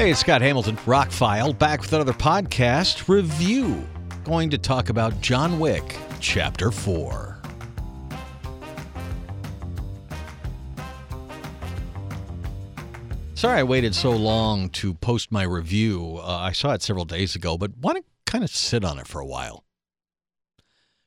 Hey, 0.00 0.12
it's 0.12 0.20
Scott 0.20 0.40
Hamilton, 0.40 0.78
Rockfile, 0.86 1.58
back 1.58 1.82
with 1.82 1.92
another 1.92 2.14
podcast 2.14 3.06
review. 3.06 3.86
Going 4.24 4.48
to 4.48 4.56
talk 4.56 4.88
about 4.88 5.20
John 5.20 5.58
Wick, 5.58 5.98
Chapter 6.20 6.70
4. 6.70 7.38
Sorry 13.34 13.58
I 13.58 13.62
waited 13.62 13.94
so 13.94 14.12
long 14.12 14.70
to 14.70 14.94
post 14.94 15.30
my 15.30 15.42
review. 15.42 16.18
Uh, 16.22 16.34
I 16.34 16.52
saw 16.52 16.72
it 16.72 16.80
several 16.80 17.04
days 17.04 17.36
ago, 17.36 17.58
but 17.58 17.76
want 17.76 17.98
to 17.98 18.04
kind 18.24 18.42
of 18.42 18.48
sit 18.48 18.82
on 18.82 18.98
it 18.98 19.06
for 19.06 19.20
a 19.20 19.26
while. 19.26 19.64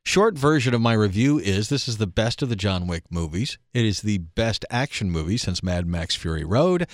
Short 0.05 0.37
version 0.37 0.75
of 0.75 0.82
my 0.82 0.93
review 0.93 1.39
is 1.39 1.69
this 1.69 1.87
is 1.87 1.97
the 1.97 2.05
best 2.05 2.43
of 2.43 2.50
the 2.50 2.55
John 2.55 2.86
Wick 2.86 3.05
movies. 3.10 3.57
It 3.73 3.86
is 3.86 4.01
the 4.01 4.19
best 4.19 4.65
action 4.69 5.10
movie 5.10 5.37
since 5.37 5.64
Mad 5.64 5.87
Max 5.87 6.15
Fury 6.15 6.43
Road, 6.43 6.86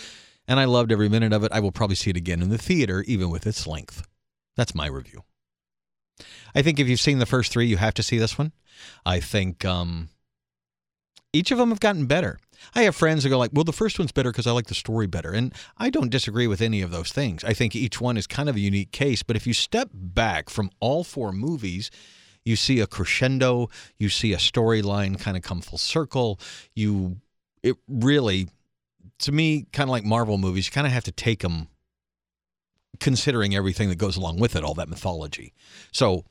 and 0.49 0.59
I 0.59 0.65
loved 0.65 0.91
every 0.91 1.07
minute 1.07 1.31
of 1.31 1.43
it. 1.43 1.51
I 1.53 1.59
will 1.59 1.71
probably 1.71 1.95
see 1.95 2.09
it 2.09 2.17
again 2.17 2.41
in 2.41 2.49
the 2.49 2.57
theater, 2.57 3.03
even 3.07 3.29
with 3.29 3.45
its 3.45 3.67
length. 3.67 4.05
That's 4.57 4.73
my 4.73 4.87
review. 4.87 5.23
I 6.55 6.63
think 6.63 6.79
if 6.79 6.89
you've 6.89 6.99
seen 6.99 7.19
the 7.19 7.27
first 7.27 7.53
three, 7.53 7.67
you 7.67 7.77
have 7.77 7.93
to 7.93 8.03
see 8.03 8.17
this 8.17 8.37
one. 8.37 8.51
I 9.05 9.19
think 9.19 9.63
um, 9.63 10.09
each 11.31 11.51
of 11.51 11.59
them 11.59 11.69
have 11.69 11.79
gotten 11.79 12.07
better. 12.07 12.39
I 12.73 12.81
have 12.81 12.95
friends 12.95 13.23
who 13.23 13.29
go 13.29 13.37
like, 13.37 13.51
"Well, 13.53 13.63
the 13.63 13.71
first 13.71 13.99
one's 13.99 14.11
better 14.11 14.31
because 14.31 14.47
I 14.47 14.51
like 14.51 14.65
the 14.65 14.73
story 14.73 15.07
better," 15.07 15.31
and 15.31 15.53
I 15.77 15.89
don't 15.91 16.09
disagree 16.09 16.47
with 16.47 16.61
any 16.61 16.81
of 16.81 16.91
those 16.91 17.11
things. 17.11 17.43
I 17.43 17.53
think 17.53 17.75
each 17.75 18.01
one 18.01 18.17
is 18.17 18.27
kind 18.27 18.49
of 18.49 18.55
a 18.55 18.59
unique 18.59 18.91
case. 18.91 19.23
But 19.23 19.35
if 19.37 19.47
you 19.47 19.53
step 19.53 19.89
back 19.93 20.49
from 20.49 20.71
all 20.79 21.03
four 21.03 21.31
movies, 21.31 21.91
you 22.43 22.55
see 22.55 22.79
a 22.79 22.87
crescendo, 22.87 23.69
you 23.97 24.09
see 24.09 24.33
a 24.33 24.37
storyline 24.37 25.19
kind 25.19 25.37
of 25.37 25.43
come 25.43 25.61
full 25.61 25.77
circle. 25.77 26.39
You, 26.73 27.17
it 27.63 27.77
really, 27.87 28.49
to 29.19 29.31
me, 29.31 29.67
kind 29.71 29.89
of 29.89 29.91
like 29.91 30.03
Marvel 30.03 30.37
movies, 30.37 30.67
you 30.67 30.71
kind 30.71 30.87
of 30.87 30.93
have 30.93 31.03
to 31.05 31.11
take 31.11 31.41
them 31.41 31.67
considering 32.99 33.55
everything 33.55 33.89
that 33.89 33.97
goes 33.97 34.17
along 34.17 34.39
with 34.39 34.55
it, 34.55 34.63
all 34.63 34.73
that 34.73 34.89
mythology. 34.89 35.53
So 35.91 36.25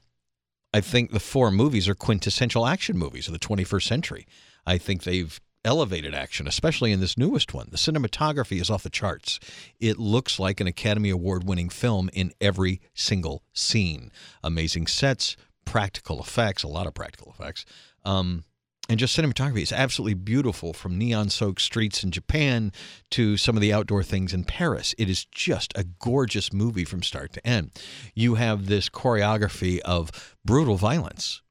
I 0.73 0.81
think 0.81 1.13
the 1.13 1.21
four 1.21 1.51
movies 1.51 1.89
are 1.89 1.95
quintessential 1.95 2.67
action 2.67 2.99
movies 2.99 3.27
of 3.27 3.33
the 3.33 3.39
21st 3.39 3.83
century. 3.83 4.27
I 4.67 4.77
think 4.79 5.05
they've 5.05 5.41
elevated 5.65 6.15
action, 6.15 6.47
especially 6.47 6.93
in 6.93 7.01
this 7.01 7.19
newest 7.19 7.53
one. 7.53 7.69
The 7.71 7.77
cinematography 7.77 8.61
is 8.61 8.71
off 8.71 8.83
the 8.83 8.91
charts. 8.91 9.41
It 9.81 9.99
looks 9.99 10.39
like 10.39 10.61
an 10.61 10.67
Academy 10.67 11.11
Award 11.11 11.45
winning 11.45 11.69
film 11.69 12.11
in 12.13 12.33
every 12.41 12.81
single 12.95 13.43
scene. 13.53 14.13
Amazing 14.43 14.87
sets, 14.87 15.37
practical 15.65 16.21
effects, 16.21 16.63
a 16.63 16.69
lot 16.69 16.87
of 16.87 16.95
practical 16.95 17.35
effects. 17.37 17.65
Um, 18.05 18.45
and 18.89 18.99
just 18.99 19.17
cinematography 19.17 19.63
is 19.63 19.73
absolutely 19.73 20.15
beautiful 20.15 20.73
from 20.73 20.97
neon 20.97 21.29
soaked 21.29 21.61
streets 21.61 22.03
in 22.03 22.11
Japan 22.11 22.73
to 23.11 23.37
some 23.37 23.57
of 23.57 23.61
the 23.61 23.73
outdoor 23.73 24.03
things 24.03 24.33
in 24.33 24.45
Paris. 24.45 24.95
It 24.97 25.11
is 25.11 25.27
just 25.27 25.73
a 25.77 25.85
gorgeous 25.85 26.53
movie 26.53 26.85
from 26.85 27.03
start 27.03 27.33
to 27.35 27.47
end. 27.47 27.71
You 28.15 28.37
have 28.37 28.67
this 28.67 28.89
choreography 28.89 29.81
of 29.81 30.37
brutal 30.45 30.77
violence. 30.77 31.43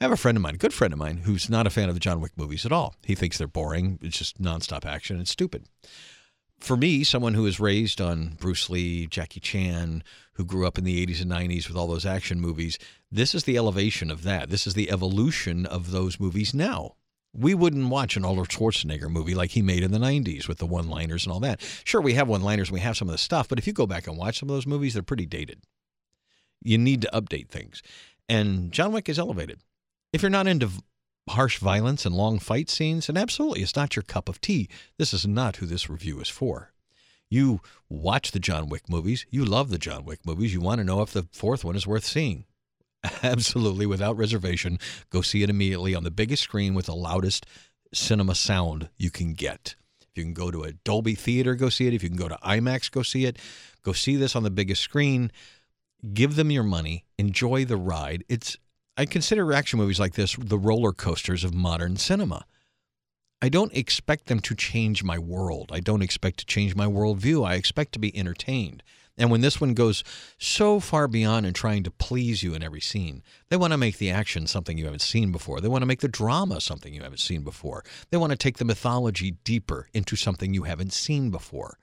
I 0.00 0.04
have 0.04 0.12
a 0.12 0.16
friend 0.16 0.36
of 0.36 0.42
mine, 0.42 0.54
a 0.54 0.58
good 0.58 0.72
friend 0.72 0.92
of 0.92 0.98
mine, 0.98 1.18
who's 1.18 1.50
not 1.50 1.66
a 1.66 1.70
fan 1.70 1.88
of 1.90 1.94
the 1.94 2.00
John 2.00 2.20
Wick 2.20 2.32
movies 2.36 2.64
at 2.64 2.72
all. 2.72 2.94
He 3.04 3.14
thinks 3.14 3.36
they're 3.36 3.46
boring. 3.46 3.98
It's 4.00 4.18
just 4.18 4.40
nonstop 4.40 4.86
action 4.86 5.16
and 5.16 5.28
stupid. 5.28 5.66
For 6.60 6.76
me, 6.76 7.04
someone 7.04 7.34
who 7.34 7.42
was 7.42 7.58
raised 7.58 8.00
on 8.00 8.36
Bruce 8.38 8.68
Lee, 8.68 9.06
Jackie 9.06 9.40
Chan, 9.40 10.04
who 10.34 10.44
grew 10.44 10.66
up 10.66 10.76
in 10.76 10.84
the 10.84 11.04
80s 11.04 11.22
and 11.22 11.30
90s 11.30 11.66
with 11.66 11.76
all 11.76 11.86
those 11.86 12.04
action 12.04 12.40
movies, 12.40 12.78
this 13.10 13.34
is 13.34 13.44
the 13.44 13.56
elevation 13.56 14.10
of 14.10 14.22
that. 14.24 14.50
This 14.50 14.66
is 14.66 14.74
the 14.74 14.90
evolution 14.90 15.64
of 15.64 15.90
those 15.90 16.20
movies 16.20 16.52
now. 16.52 16.96
We 17.32 17.54
wouldn't 17.54 17.88
watch 17.88 18.16
an 18.16 18.24
Arnold 18.24 18.48
Schwarzenegger 18.48 19.08
movie 19.08 19.34
like 19.34 19.52
he 19.52 19.62
made 19.62 19.82
in 19.82 19.92
the 19.92 19.98
90s 19.98 20.48
with 20.48 20.58
the 20.58 20.66
one 20.66 20.88
liners 20.90 21.24
and 21.24 21.32
all 21.32 21.40
that. 21.40 21.60
Sure, 21.84 22.00
we 22.00 22.14
have 22.14 22.28
one 22.28 22.42
liners 22.42 22.68
and 22.68 22.74
we 22.74 22.80
have 22.80 22.96
some 22.96 23.08
of 23.08 23.12
the 23.12 23.18
stuff, 23.18 23.48
but 23.48 23.58
if 23.58 23.66
you 23.66 23.72
go 23.72 23.86
back 23.86 24.06
and 24.06 24.18
watch 24.18 24.38
some 24.38 24.50
of 24.50 24.54
those 24.54 24.66
movies, 24.66 24.94
they're 24.94 25.02
pretty 25.02 25.26
dated. 25.26 25.62
You 26.62 26.76
need 26.76 27.02
to 27.02 27.10
update 27.12 27.48
things. 27.48 27.82
And 28.28 28.70
John 28.70 28.92
Wick 28.92 29.08
is 29.08 29.18
elevated. 29.18 29.60
If 30.12 30.22
you're 30.22 30.30
not 30.30 30.46
into 30.46 30.70
harsh 31.28 31.58
violence 31.58 32.04
and 32.04 32.14
long 32.14 32.38
fight 32.38 32.68
scenes, 32.68 33.08
and 33.08 33.16
absolutely 33.16 33.62
it's 33.62 33.76
not 33.76 33.96
your 33.96 34.02
cup 34.02 34.28
of 34.28 34.40
tea, 34.40 34.68
this 34.98 35.14
is 35.14 35.26
not 35.26 35.56
who 35.56 35.66
this 35.66 35.88
review 35.88 36.20
is 36.20 36.28
for. 36.28 36.72
You 37.28 37.60
watch 37.88 38.32
the 38.32 38.40
John 38.40 38.68
Wick 38.68 38.88
movies, 38.88 39.24
you 39.30 39.44
love 39.44 39.70
the 39.70 39.78
John 39.78 40.04
Wick 40.04 40.26
movies, 40.26 40.52
you 40.52 40.60
want 40.60 40.78
to 40.78 40.84
know 40.84 41.02
if 41.02 41.12
the 41.12 41.28
fourth 41.32 41.64
one 41.64 41.76
is 41.76 41.86
worth 41.86 42.04
seeing. 42.04 42.44
Absolutely, 43.22 43.86
without 43.86 44.16
reservation, 44.16 44.78
go 45.10 45.22
see 45.22 45.42
it 45.42 45.50
immediately 45.50 45.94
on 45.94 46.02
the 46.04 46.10
biggest 46.10 46.42
screen 46.42 46.74
with 46.74 46.86
the 46.86 46.94
loudest 46.94 47.46
cinema 47.94 48.34
sound 48.34 48.88
you 48.96 49.10
can 49.10 49.34
get. 49.34 49.76
If 50.00 50.18
you 50.18 50.24
can 50.24 50.34
go 50.34 50.50
to 50.50 50.64
a 50.64 50.72
Dolby 50.72 51.14
theater, 51.14 51.54
go 51.54 51.68
see 51.68 51.86
it. 51.86 51.94
If 51.94 52.02
you 52.02 52.08
can 52.08 52.18
go 52.18 52.28
to 52.28 52.38
IMAX, 52.42 52.90
go 52.90 53.02
see 53.02 53.26
it. 53.26 53.38
Go 53.82 53.92
see 53.92 54.16
this 54.16 54.34
on 54.34 54.42
the 54.42 54.50
biggest 54.50 54.82
screen. 54.82 55.30
Give 56.12 56.34
them 56.34 56.50
your 56.50 56.64
money. 56.64 57.04
Enjoy 57.18 57.64
the 57.64 57.76
ride. 57.76 58.24
It's 58.28 58.56
I 59.00 59.06
consider 59.06 59.50
action 59.54 59.78
movies 59.78 59.98
like 59.98 60.12
this 60.12 60.36
the 60.36 60.58
roller 60.58 60.92
coasters 60.92 61.42
of 61.42 61.54
modern 61.54 61.96
cinema. 61.96 62.44
I 63.40 63.48
don't 63.48 63.74
expect 63.74 64.26
them 64.26 64.40
to 64.40 64.54
change 64.54 65.02
my 65.02 65.18
world. 65.18 65.70
I 65.72 65.80
don't 65.80 66.02
expect 66.02 66.40
to 66.40 66.44
change 66.44 66.76
my 66.76 66.84
worldview. 66.84 67.48
I 67.48 67.54
expect 67.54 67.92
to 67.92 67.98
be 67.98 68.14
entertained. 68.14 68.82
And 69.16 69.30
when 69.30 69.40
this 69.40 69.58
one 69.58 69.72
goes 69.72 70.04
so 70.36 70.80
far 70.80 71.08
beyond 71.08 71.46
and 71.46 71.56
trying 71.56 71.82
to 71.84 71.90
please 71.90 72.42
you 72.42 72.52
in 72.52 72.62
every 72.62 72.82
scene, 72.82 73.22
they 73.48 73.56
want 73.56 73.72
to 73.72 73.78
make 73.78 73.96
the 73.96 74.10
action 74.10 74.46
something 74.46 74.76
you 74.76 74.84
haven't 74.84 75.00
seen 75.00 75.32
before. 75.32 75.62
They 75.62 75.68
want 75.68 75.80
to 75.80 75.86
make 75.86 76.00
the 76.00 76.06
drama 76.08 76.60
something 76.60 76.92
you 76.92 77.02
haven't 77.02 77.20
seen 77.20 77.42
before. 77.42 77.82
They 78.10 78.18
want 78.18 78.32
to 78.32 78.36
take 78.36 78.58
the 78.58 78.66
mythology 78.66 79.30
deeper 79.44 79.88
into 79.94 80.14
something 80.14 80.52
you 80.52 80.64
haven't 80.64 80.92
seen 80.92 81.30
before. 81.30 81.78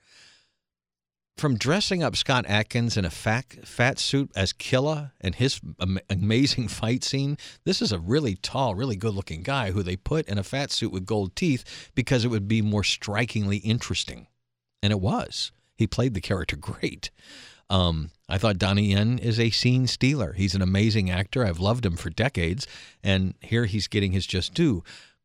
From 1.38 1.56
dressing 1.56 2.02
up 2.02 2.16
Scott 2.16 2.46
Adkins 2.48 2.96
in 2.96 3.04
a 3.04 3.10
fat, 3.10 3.64
fat 3.64 4.00
suit 4.00 4.32
as 4.34 4.52
Killa 4.52 5.12
and 5.20 5.36
his 5.36 5.60
am- 5.80 6.00
amazing 6.10 6.66
fight 6.68 7.04
scene, 7.04 7.38
this 7.62 7.80
is 7.80 7.92
a 7.92 8.00
really 8.00 8.34
tall, 8.34 8.74
really 8.74 8.96
good 8.96 9.14
looking 9.14 9.44
guy 9.44 9.70
who 9.70 9.84
they 9.84 9.94
put 9.94 10.26
in 10.28 10.36
a 10.36 10.42
fat 10.42 10.72
suit 10.72 10.90
with 10.90 11.06
gold 11.06 11.36
teeth 11.36 11.92
because 11.94 12.24
it 12.24 12.28
would 12.28 12.48
be 12.48 12.60
more 12.60 12.82
strikingly 12.82 13.58
interesting. 13.58 14.26
And 14.82 14.92
it 14.92 15.00
was. 15.00 15.52
He 15.76 15.86
played 15.86 16.14
the 16.14 16.20
character 16.20 16.56
great. 16.56 17.12
Um, 17.70 18.10
I 18.28 18.36
thought 18.36 18.58
Donnie 18.58 18.90
Yen 18.90 19.20
is 19.20 19.38
a 19.38 19.50
scene 19.50 19.86
stealer. 19.86 20.32
He's 20.32 20.56
an 20.56 20.62
amazing 20.62 21.08
actor. 21.08 21.44
I've 21.44 21.60
loved 21.60 21.86
him 21.86 21.96
for 21.96 22.10
decades, 22.10 22.66
and 23.00 23.34
here 23.42 23.66
he's 23.66 23.86
getting 23.86 24.10
his 24.10 24.26
just 24.26 24.54
due. 24.54 24.82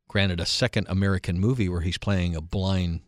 Granted, 0.07 0.39
a 0.39 0.45
second 0.45 0.85
American 0.89 1.39
movie 1.39 1.69
where 1.69 1.81
he's 1.81 1.97
playing 1.97 2.35
a 2.35 2.41
blind 2.41 2.99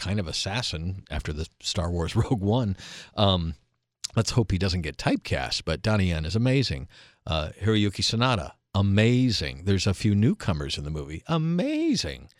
kind 0.00 0.18
of 0.18 0.26
assassin 0.26 1.04
after 1.10 1.32
the 1.32 1.46
Star 1.60 1.90
Wars 1.90 2.16
Rogue 2.16 2.40
One. 2.40 2.76
Um, 3.16 3.54
let's 4.16 4.30
hope 4.30 4.50
he 4.50 4.58
doesn't 4.58 4.82
get 4.82 4.96
typecast. 4.96 5.62
But 5.64 5.82
Donnie 5.82 6.06
Yen 6.06 6.24
is 6.24 6.34
amazing. 6.34 6.88
Uh, 7.26 7.50
Hiroyuki 7.62 8.02
Sanada, 8.02 8.52
amazing. 8.74 9.62
There's 9.64 9.86
a 9.86 9.94
few 9.94 10.14
newcomers 10.14 10.78
in 10.78 10.84
the 10.84 10.90
movie, 10.90 11.22
amazing. 11.26 12.30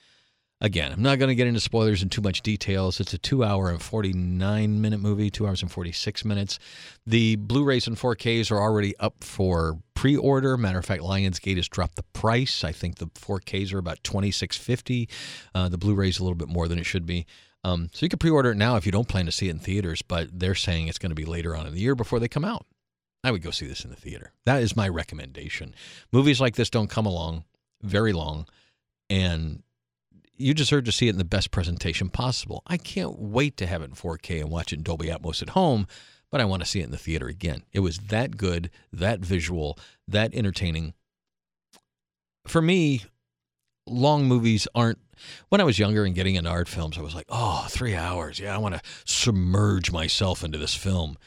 Again, 0.62 0.92
I'm 0.92 1.02
not 1.02 1.18
going 1.18 1.30
to 1.30 1.34
get 1.34 1.46
into 1.46 1.60
spoilers 1.60 2.02
and 2.02 2.12
too 2.12 2.20
much 2.20 2.42
details. 2.42 3.00
It's 3.00 3.14
a 3.14 3.18
two 3.18 3.42
hour 3.42 3.70
and 3.70 3.80
49 3.80 4.80
minute 4.80 5.00
movie, 5.00 5.30
two 5.30 5.46
hours 5.46 5.62
and 5.62 5.72
46 5.72 6.22
minutes. 6.26 6.58
The 7.06 7.36
Blu 7.36 7.64
rays 7.64 7.86
and 7.86 7.96
4Ks 7.96 8.50
are 8.50 8.60
already 8.60 8.94
up 8.98 9.24
for 9.24 9.78
pre 9.94 10.18
order. 10.18 10.58
Matter 10.58 10.78
of 10.78 10.84
fact, 10.84 11.02
Lionsgate 11.02 11.56
has 11.56 11.66
dropped 11.66 11.96
the 11.96 12.02
price. 12.12 12.62
I 12.62 12.72
think 12.72 12.96
the 12.96 13.06
4Ks 13.06 13.72
are 13.72 13.78
about 13.78 14.02
26.50. 14.02 15.08
Uh, 15.54 15.70
the 15.70 15.78
Blu 15.78 15.94
rays 15.94 16.18
a 16.18 16.24
little 16.24 16.36
bit 16.36 16.48
more 16.48 16.68
than 16.68 16.78
it 16.78 16.84
should 16.84 17.06
be. 17.06 17.24
Um, 17.62 17.88
so 17.92 18.04
you 18.06 18.08
can 18.08 18.18
pre 18.18 18.30
order 18.30 18.52
it 18.52 18.56
now 18.56 18.76
if 18.76 18.86
you 18.86 18.92
don't 18.92 19.08
plan 19.08 19.26
to 19.26 19.32
see 19.32 19.48
it 19.48 19.52
in 19.52 19.58
theaters, 19.58 20.02
but 20.02 20.28
they're 20.32 20.54
saying 20.54 20.88
it's 20.88 20.98
going 20.98 21.10
to 21.10 21.16
be 21.16 21.24
later 21.24 21.54
on 21.54 21.66
in 21.66 21.74
the 21.74 21.80
year 21.80 21.94
before 21.94 22.18
they 22.18 22.28
come 22.28 22.44
out. 22.44 22.66
I 23.22 23.30
would 23.30 23.42
go 23.42 23.50
see 23.50 23.66
this 23.66 23.84
in 23.84 23.90
the 23.90 23.96
theater. 23.96 24.32
That 24.46 24.62
is 24.62 24.76
my 24.76 24.88
recommendation. 24.88 25.74
Movies 26.10 26.40
like 26.40 26.56
this 26.56 26.70
don't 26.70 26.88
come 26.88 27.06
along 27.06 27.44
very 27.82 28.12
long, 28.12 28.46
and 29.10 29.62
you 30.36 30.54
deserve 30.54 30.84
to 30.84 30.92
see 30.92 31.06
it 31.06 31.10
in 31.10 31.18
the 31.18 31.24
best 31.24 31.50
presentation 31.50 32.08
possible. 32.08 32.62
I 32.66 32.78
can't 32.78 33.18
wait 33.18 33.58
to 33.58 33.66
have 33.66 33.82
it 33.82 33.90
in 33.90 33.94
4K 33.94 34.40
and 34.40 34.50
watch 34.50 34.72
it 34.72 34.76
in 34.76 34.82
Dolby 34.82 35.08
Atmos 35.08 35.42
at 35.42 35.50
home, 35.50 35.86
but 36.30 36.40
I 36.40 36.46
want 36.46 36.62
to 36.62 36.68
see 36.68 36.80
it 36.80 36.84
in 36.84 36.90
the 36.90 36.96
theater 36.96 37.26
again. 37.26 37.64
It 37.72 37.80
was 37.80 37.98
that 37.98 38.38
good, 38.38 38.70
that 38.92 39.20
visual, 39.20 39.78
that 40.08 40.34
entertaining. 40.34 40.94
For 42.46 42.62
me, 42.62 43.04
long 43.90 44.26
movies 44.26 44.66
aren't. 44.74 44.98
When 45.50 45.60
I 45.60 45.64
was 45.64 45.78
younger 45.78 46.04
and 46.04 46.14
getting 46.14 46.36
into 46.36 46.48
art 46.48 46.68
films, 46.68 46.96
I 46.96 47.02
was 47.02 47.14
like, 47.14 47.26
oh, 47.28 47.66
three 47.68 47.94
hours. 47.94 48.38
Yeah, 48.38 48.54
I 48.54 48.58
want 48.58 48.74
to 48.74 48.80
submerge 49.04 49.92
myself 49.92 50.42
into 50.42 50.56
this 50.56 50.74
film. 50.74 51.18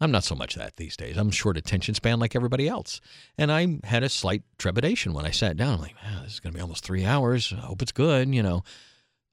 I'm 0.00 0.10
not 0.10 0.24
so 0.24 0.34
much 0.34 0.54
that 0.54 0.76
these 0.76 0.96
days. 0.96 1.16
I'm 1.16 1.30
short 1.30 1.56
attention 1.56 1.94
span 1.94 2.18
like 2.18 2.34
everybody 2.34 2.66
else. 2.66 3.00
And 3.38 3.52
I 3.52 3.78
had 3.84 4.02
a 4.02 4.08
slight 4.08 4.42
trepidation 4.58 5.12
when 5.12 5.26
I 5.26 5.30
sat 5.30 5.56
down. 5.56 5.74
I'm 5.74 5.80
like, 5.80 5.94
man, 6.02 6.24
this 6.24 6.34
is 6.34 6.40
going 6.40 6.52
to 6.52 6.56
be 6.56 6.62
almost 6.62 6.84
three 6.84 7.04
hours. 7.04 7.52
I 7.56 7.60
hope 7.60 7.82
it's 7.82 7.92
good. 7.92 8.34
You 8.34 8.42
know, 8.42 8.64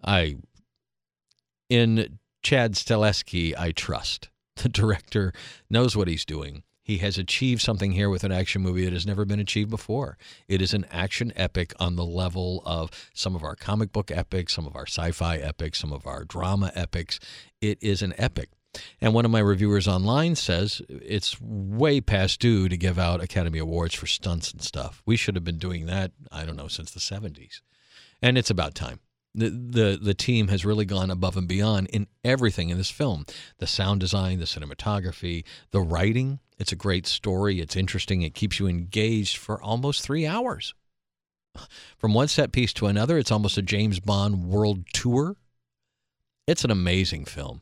I, 0.04 0.36
in 1.70 2.20
Chad 2.44 2.74
Stahelski, 2.74 3.58
I 3.58 3.72
trust. 3.72 4.30
The 4.58 4.68
director 4.68 5.32
knows 5.70 5.96
what 5.96 6.10
he's 6.10 6.26
doing. 6.26 6.64
He 6.90 6.98
has 6.98 7.20
achieved 7.20 7.62
something 7.62 7.92
here 7.92 8.10
with 8.10 8.24
an 8.24 8.32
action 8.32 8.64
movie 8.64 8.84
that 8.84 8.94
has 8.94 9.06
never 9.06 9.24
been 9.24 9.40
achieved 9.40 9.70
before. 9.70 10.18
It 10.48 10.60
is 10.60 10.74
an 10.74 10.88
action 10.90 11.32
epic 11.36 11.72
on 11.80 11.98
the 11.98 12.04
level 12.04 12.64
of 12.66 12.90
some 13.14 13.36
of 13.36 13.44
our 13.44 13.56
comic 13.56 13.92
book 13.92 14.10
epics, 14.10 14.56
some 14.56 14.66
of 14.66 14.76
our 14.76 14.88
sci 14.88 15.12
fi 15.12 15.38
epics, 15.38 15.78
some 15.78 15.94
of 15.94 16.08
our 16.08 16.24
drama 16.24 16.72
epics. 16.74 17.20
It 17.62 17.78
is 17.80 18.02
an 18.02 18.16
epic. 18.18 18.50
And 19.00 19.14
one 19.14 19.24
of 19.24 19.30
my 19.30 19.38
reviewers 19.38 19.88
online 19.88 20.36
says 20.36 20.82
it's 20.90 21.40
way 21.40 22.02
past 22.02 22.40
due 22.40 22.68
to 22.68 22.76
give 22.76 22.98
out 22.98 23.22
Academy 23.22 23.60
Awards 23.60 23.94
for 23.94 24.08
stunts 24.08 24.52
and 24.52 24.64
stuff. 24.64 25.04
We 25.06 25.16
should 25.16 25.36
have 25.36 25.44
been 25.44 25.60
doing 25.60 25.86
that, 25.86 26.14
I 26.32 26.44
don't 26.44 26.58
know, 26.58 26.70
since 26.70 26.90
the 26.90 27.00
70s. 27.00 27.62
And 28.20 28.36
it's 28.36 28.50
about 28.50 28.74
time. 28.74 29.00
The, 29.36 29.52
the 29.52 30.00
the 30.02 30.16
team 30.16 30.48
has 30.48 30.66
really 30.66 30.86
gone 30.86 31.12
above 31.12 31.38
and 31.38 31.48
beyond 31.48 31.90
in 31.90 32.08
everything 32.24 32.70
in 32.70 32.80
this 32.80 32.90
film. 32.90 33.28
The 33.60 33.68
sound 33.68 34.00
design, 34.00 34.40
the 34.40 34.46
cinematography, 34.46 35.44
the 35.70 35.82
writing. 35.82 36.40
It's 36.60 36.72
a 36.74 36.76
great 36.76 37.08
story. 37.08 37.62
It's 37.62 37.76
interesting. 37.76 38.22
It 38.22 38.36
keeps 38.36 38.60
you 38.60 38.68
engaged 38.68 39.38
for 39.38 39.62
almost 39.62 40.02
three 40.02 40.28
hours. 40.28 40.74
From 41.98 42.14
one 42.14 42.28
set 42.28 42.52
piece 42.52 42.74
to 42.74 42.88
another, 42.88 43.18
it's 43.18 43.32
almost 43.32 43.58
a 43.58 43.62
James 43.62 44.00
Bond 44.00 44.46
world 44.46 44.86
tour. 44.94 45.38
It's 46.46 46.64
an 46.64 46.72
amazing 46.72 47.26
film. 47.26 47.62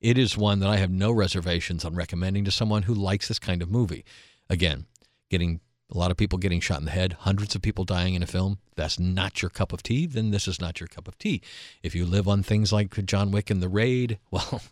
It 0.00 0.18
is 0.18 0.36
one 0.36 0.58
that 0.60 0.68
I 0.68 0.78
have 0.78 0.90
no 0.90 1.12
reservations 1.12 1.84
on 1.84 1.94
recommending 1.94 2.44
to 2.44 2.50
someone 2.50 2.82
who 2.82 2.94
likes 2.94 3.28
this 3.28 3.38
kind 3.38 3.62
of 3.62 3.70
movie. 3.70 4.04
Again, 4.50 4.86
getting 5.30 5.60
a 5.94 5.98
lot 5.98 6.10
of 6.10 6.16
people 6.16 6.38
getting 6.38 6.60
shot 6.60 6.78
in 6.78 6.86
the 6.86 6.90
head, 6.90 7.16
hundreds 7.20 7.54
of 7.54 7.62
people 7.62 7.84
dying 7.84 8.14
in 8.14 8.22
a 8.22 8.26
film. 8.26 8.58
That's 8.76 8.98
not 8.98 9.42
your 9.42 9.50
cup 9.50 9.72
of 9.72 9.82
tea, 9.82 10.06
then 10.06 10.30
this 10.30 10.48
is 10.48 10.60
not 10.60 10.80
your 10.80 10.88
cup 10.88 11.06
of 11.06 11.18
tea. 11.18 11.42
If 11.82 11.94
you 11.94 12.06
live 12.06 12.26
on 12.26 12.42
things 12.42 12.72
like 12.72 13.04
John 13.04 13.30
Wick 13.30 13.50
and 13.50 13.62
The 13.62 13.68
Raid, 13.68 14.18
well, 14.30 14.62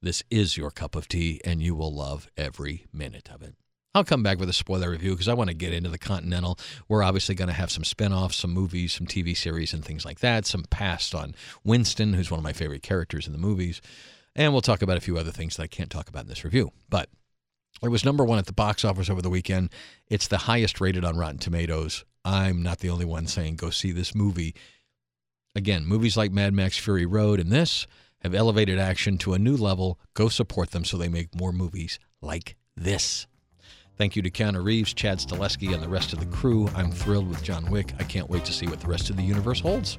this 0.00 0.22
is 0.30 0.56
your 0.56 0.70
cup 0.70 0.94
of 0.94 1.08
tea 1.08 1.40
and 1.44 1.62
you 1.62 1.74
will 1.74 1.92
love 1.92 2.28
every 2.36 2.86
minute 2.92 3.30
of 3.32 3.42
it. 3.42 3.54
I'll 3.94 4.04
come 4.04 4.22
back 4.22 4.38
with 4.38 4.48
a 4.48 4.54
spoiler 4.54 4.90
review 4.90 5.12
because 5.12 5.28
I 5.28 5.34
want 5.34 5.48
to 5.48 5.54
get 5.54 5.72
into 5.72 5.88
the 5.88 5.98
Continental. 5.98 6.58
We're 6.88 7.02
obviously 7.02 7.34
going 7.34 7.48
to 7.48 7.54
have 7.54 7.70
some 7.70 7.84
spin-offs, 7.84 8.36
some 8.36 8.52
movies, 8.52 8.92
some 8.92 9.06
TV 9.06 9.36
series 9.36 9.72
and 9.72 9.84
things 9.84 10.04
like 10.04 10.20
that, 10.20 10.46
some 10.46 10.64
past 10.70 11.14
on 11.14 11.34
Winston, 11.64 12.12
who's 12.12 12.30
one 12.30 12.38
of 12.38 12.44
my 12.44 12.52
favorite 12.52 12.82
characters 12.82 13.26
in 13.26 13.32
the 13.32 13.38
movies. 13.38 13.80
And 14.36 14.52
we'll 14.52 14.62
talk 14.62 14.82
about 14.82 14.98
a 14.98 15.00
few 15.00 15.18
other 15.18 15.32
things 15.32 15.56
that 15.56 15.64
I 15.64 15.68
can't 15.68 15.90
talk 15.90 16.08
about 16.08 16.22
in 16.22 16.28
this 16.28 16.44
review. 16.44 16.70
But 16.88 17.08
it 17.82 17.88
was 17.88 18.04
number 18.04 18.24
one 18.24 18.38
at 18.38 18.46
the 18.46 18.52
box 18.52 18.84
office 18.84 19.10
over 19.10 19.22
the 19.22 19.30
weekend. 19.30 19.70
It's 20.06 20.28
the 20.28 20.38
highest 20.38 20.80
rated 20.80 21.04
on 21.04 21.16
Rotten 21.16 21.38
Tomatoes. 21.38 22.04
I'm 22.24 22.62
not 22.62 22.78
the 22.78 22.90
only 22.90 23.04
one 23.04 23.26
saying 23.26 23.56
go 23.56 23.70
see 23.70 23.90
this 23.90 24.14
movie. 24.14 24.54
Again, 25.56 25.86
movies 25.86 26.16
like 26.16 26.30
Mad 26.30 26.52
Max 26.52 26.76
Fury 26.76 27.06
Road 27.06 27.40
and 27.40 27.50
this 27.50 27.86
have 28.20 28.34
elevated 28.34 28.78
action 28.78 29.18
to 29.18 29.34
a 29.34 29.38
new 29.38 29.56
level. 29.56 29.98
Go 30.14 30.28
support 30.28 30.70
them 30.70 30.84
so 30.84 30.96
they 30.96 31.08
make 31.08 31.34
more 31.34 31.52
movies 31.52 31.98
like 32.20 32.56
this. 32.76 33.26
Thank 33.96 34.14
you 34.14 34.22
to 34.22 34.30
Keanu 34.30 34.62
Reeves, 34.62 34.94
Chad 34.94 35.18
Stahelski, 35.18 35.74
and 35.74 35.82
the 35.82 35.88
rest 35.88 36.12
of 36.12 36.20
the 36.20 36.26
crew. 36.26 36.68
I'm 36.76 36.92
thrilled 36.92 37.28
with 37.28 37.42
John 37.42 37.68
Wick. 37.68 37.92
I 37.98 38.04
can't 38.04 38.30
wait 38.30 38.44
to 38.44 38.52
see 38.52 38.66
what 38.66 38.80
the 38.80 38.86
rest 38.86 39.10
of 39.10 39.16
the 39.16 39.24
universe 39.24 39.60
holds. 39.60 39.98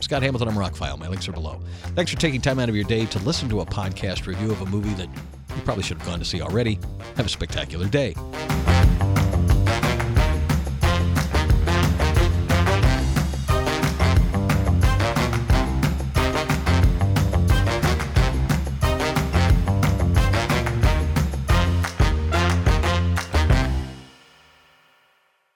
Scott 0.00 0.22
Hamilton, 0.22 0.48
I'm 0.48 0.54
Rockfile. 0.54 0.98
My 0.98 1.08
links 1.08 1.28
are 1.28 1.32
below. 1.32 1.60
Thanks 1.94 2.10
for 2.10 2.18
taking 2.18 2.40
time 2.40 2.58
out 2.58 2.68
of 2.68 2.74
your 2.74 2.84
day 2.84 3.06
to 3.06 3.18
listen 3.20 3.48
to 3.50 3.60
a 3.60 3.66
podcast 3.66 4.26
review 4.26 4.50
of 4.50 4.60
a 4.62 4.66
movie 4.66 4.94
that 4.94 5.08
you 5.08 5.62
probably 5.62 5.84
should 5.84 5.98
have 5.98 6.06
gone 6.06 6.18
to 6.18 6.24
see 6.24 6.42
already. 6.42 6.78
Have 7.16 7.26
a 7.26 7.28
spectacular 7.28 7.86
day. 7.88 8.14